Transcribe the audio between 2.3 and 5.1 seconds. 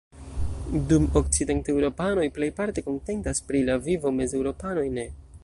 plejparte kontentas pri la vivo, mezeŭropanoj ne.